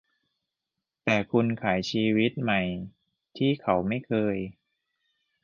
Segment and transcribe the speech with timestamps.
[1.03, 2.61] แต่คุณขายชีวิตใหม่
[3.37, 4.35] ที่เขาไม่เคย